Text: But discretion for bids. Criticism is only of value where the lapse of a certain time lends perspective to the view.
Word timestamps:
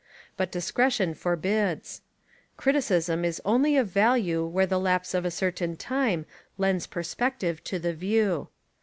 But 0.35 0.51
discretion 0.51 1.13
for 1.13 1.35
bids. 1.35 2.01
Criticism 2.57 3.23
is 3.23 3.39
only 3.45 3.77
of 3.77 3.85
value 3.87 4.43
where 4.47 4.65
the 4.65 4.79
lapse 4.79 5.13
of 5.13 5.25
a 5.25 5.29
certain 5.29 5.77
time 5.77 6.25
lends 6.57 6.87
perspective 6.87 7.63
to 7.65 7.77
the 7.77 7.93
view. 7.93 8.47